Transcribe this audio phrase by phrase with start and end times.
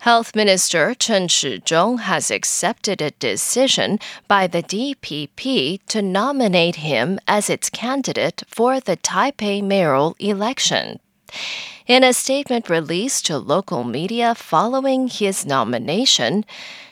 [0.00, 7.48] Health Minister Chen Shizhong has accepted a decision by the DPP to nominate him as
[7.48, 10.98] its candidate for the Taipei mayoral election.
[11.86, 16.44] In a statement released to local media following his nomination,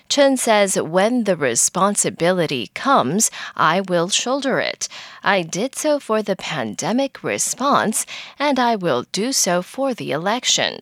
[0.08, 4.88] Chen says, When the responsibility comes, I will shoulder it.
[5.22, 8.06] I did so for the pandemic response,
[8.38, 10.80] and I will do so for the election.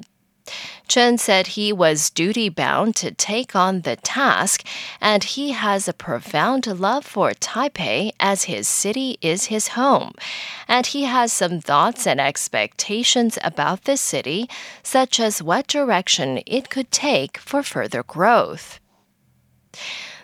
[0.86, 4.64] Chen said he was duty bound to take on the task,
[5.00, 10.12] and he has a profound love for Taipei as his city is his home.
[10.68, 14.48] And he has some thoughts and expectations about the city,
[14.84, 18.78] such as what direction it could take for further growth.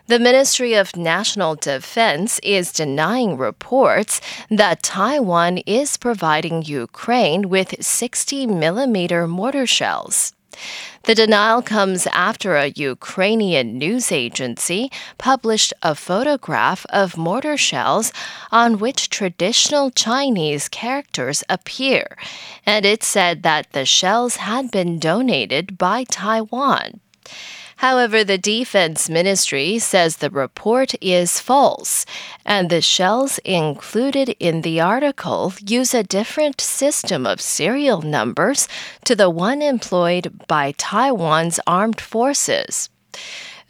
[0.08, 8.46] The Ministry of National Defense is denying reports that Taiwan is providing Ukraine with 60
[8.48, 10.32] millimeter mortar shells.
[11.04, 18.12] The denial comes after a Ukrainian news agency published a photograph of mortar shells
[18.50, 22.16] on which traditional Chinese characters appear,
[22.66, 27.00] and it said that the shells had been donated by Taiwan.
[27.76, 32.06] However, the Defense Ministry says the report is false,
[32.44, 38.68] and the shells included in the article use a different system of serial numbers
[39.04, 42.88] to the one employed by Taiwan's armed forces.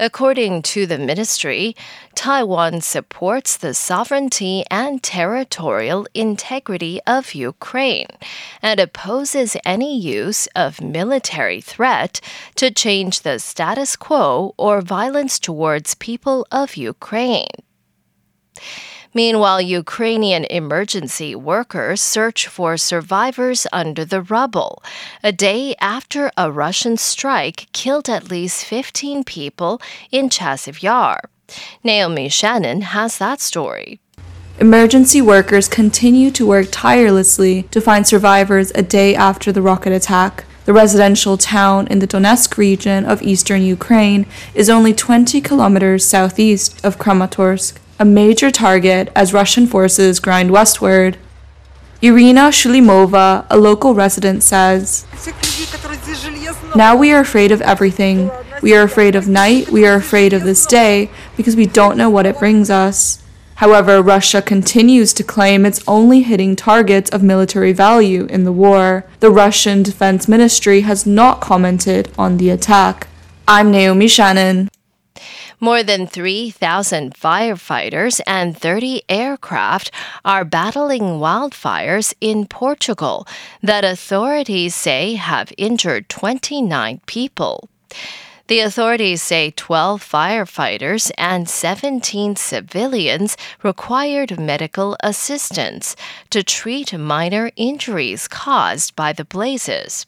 [0.03, 1.77] According to the ministry,
[2.17, 8.09] Taiwan supports the sovereignty and territorial integrity of Ukraine
[8.61, 12.21] and opposes any use of military threat
[12.57, 17.55] to change the status quo or violence towards people of Ukraine.
[19.15, 24.83] Meanwhile, Ukrainian emergency workers search for survivors under the rubble,
[25.23, 31.21] a day after a Russian strike killed at least 15 people in Chasiv Yar.
[31.85, 34.01] Naomi Shannon has that story.
[34.59, 40.45] Emergency workers continue to work tirelessly to find survivors a day after the rocket attack.
[40.65, 44.25] The residential town in the Donetsk region of eastern Ukraine
[44.55, 51.17] is only 20 kilometers southeast of Kramatorsk a major target as Russian forces grind westward.
[52.01, 55.07] Irina Shulimova, a local resident, says
[56.75, 58.29] Now we are afraid of everything.
[58.61, 62.11] We are afraid of night, we are afraid of this day, because we don't know
[62.11, 63.23] what it brings us.
[63.63, 69.05] However, Russia continues to claim it's only hitting targets of military value in the war.
[69.21, 73.07] The Russian Defense Ministry has not commented on the attack.
[73.47, 74.71] I'm Naomi Shannon.
[75.63, 79.93] More than 3,000 firefighters and 30 aircraft
[80.25, 83.29] are battling wildfires in Portugal
[83.63, 87.69] that authorities say have injured 29 people.
[88.49, 95.95] The authorities say 12 firefighters and 17 civilians required medical assistance
[96.31, 100.07] to treat minor injuries caused by the blazes.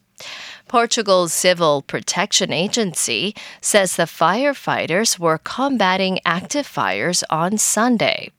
[0.75, 8.33] Portugal's Civil Protection Agency says the firefighters were combating active fires on Sunday.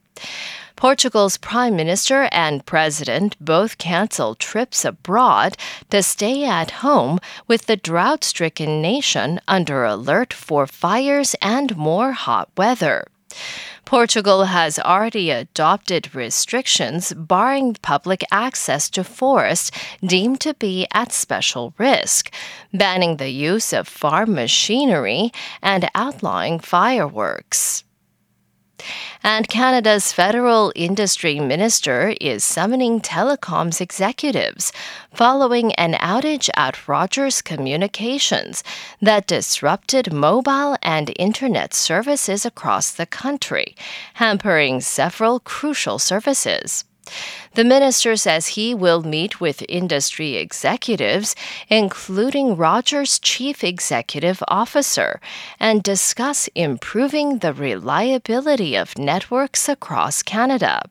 [0.76, 5.56] Portugal's Prime Minister and President both canceled trips abroad
[5.88, 12.12] to stay at home with the drought stricken nation under alert for fires and more
[12.12, 13.06] hot weather.
[13.86, 19.70] Portugal has already adopted restrictions barring public access to forests
[20.04, 22.32] deemed to be at special risk,
[22.74, 27.84] banning the use of farm machinery, and outlawing fireworks.
[29.22, 34.72] And Canada's federal industry minister is summoning telecoms executives
[35.12, 38.62] following an outage at Rogers Communications
[39.00, 43.74] that disrupted mobile and internet services across the country,
[44.14, 46.84] hampering several crucial services.
[47.54, 51.34] The minister says he will meet with industry executives,
[51.68, 55.20] including Rogers' chief executive officer,
[55.58, 60.82] and discuss improving the reliability of networks across Canada.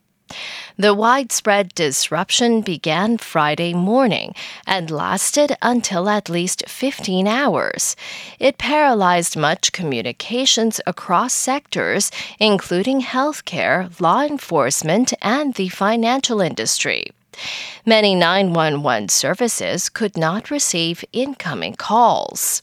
[0.78, 4.34] The widespread disruption began Friday morning
[4.66, 7.96] and lasted until at least 15 hours.
[8.38, 17.06] It paralyzed much communications across sectors, including healthcare, law enforcement, and the financial industry.
[17.84, 22.62] Many 911 services could not receive incoming calls.